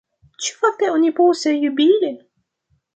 Ĉu 0.45 0.55
fakte 0.61 0.89
oni 0.95 1.13
povas 1.21 1.47
jubili? 1.61 2.15